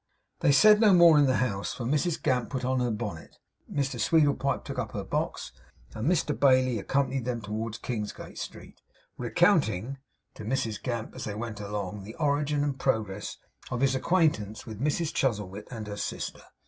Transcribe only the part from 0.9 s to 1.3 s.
more in